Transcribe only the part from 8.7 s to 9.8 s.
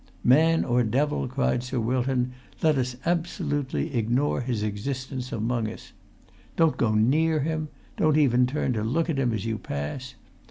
to look at him as you